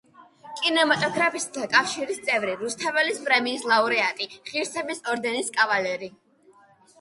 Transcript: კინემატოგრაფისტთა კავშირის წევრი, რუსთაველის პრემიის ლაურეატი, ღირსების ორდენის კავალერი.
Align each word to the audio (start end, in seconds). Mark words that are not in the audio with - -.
კინემატოგრაფისტთა 0.59 1.67
კავშირის 1.73 2.21
წევრი, 2.29 2.55
რუსთაველის 2.61 3.19
პრემიის 3.27 3.67
ლაურეატი, 3.73 4.29
ღირსების 4.49 5.05
ორდენის 5.15 5.53
კავალერი. 5.61 6.11